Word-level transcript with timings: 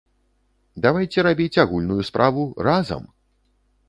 Давайце 0.85 1.25
рабіць 1.27 1.61
агульную 1.63 2.03
справу 2.09 2.47
разам! 2.69 3.03